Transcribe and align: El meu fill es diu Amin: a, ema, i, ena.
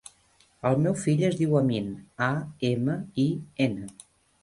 El 0.69 0.77
meu 0.85 0.95
fill 1.01 1.21
es 1.29 1.37
diu 1.43 1.53
Amin: 1.61 1.93
a, 2.31 2.33
ema, 2.73 3.01
i, 3.29 3.31
ena. 3.71 3.97